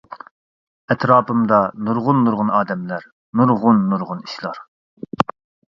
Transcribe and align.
ئەتراپىمدا 0.93 1.59
نۇرغۇن 1.89 2.25
نۇرغۇن 2.29 2.51
ئادەملەر. 2.61 3.07
نۇرغۇن 3.43 3.87
نۇرغۇن 3.95 4.27
ئىشلار. 4.27 4.67